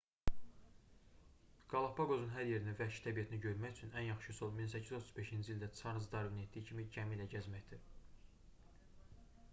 [1.73, 6.43] qalapaqosun hər yerini və vəhşi təbiətini görmək üçün ən yaxşı üsul 1835-ci ildə çarlz darvinin
[6.49, 7.87] etdiyi kimi gəmi ilə gəzməkdir